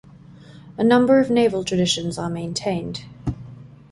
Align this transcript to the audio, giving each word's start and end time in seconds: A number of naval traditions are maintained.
A 0.79 0.83
number 0.83 1.19
of 1.19 1.29
naval 1.29 1.63
traditions 1.63 2.17
are 2.17 2.27
maintained. 2.27 3.05